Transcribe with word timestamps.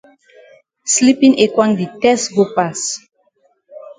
Sleepin 0.93 1.33
ekwang 1.45 1.71
di 1.79 1.85
tess 2.01 2.21
go 2.35 2.43
pass. 2.55 2.79